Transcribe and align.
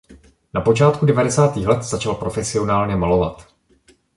Na 0.53 0.61
počátku 0.61 1.05
devadesátých 1.05 1.67
let 1.67 1.83
začal 1.83 2.15
profesionálně 2.15 2.95
malovat. 2.95 3.47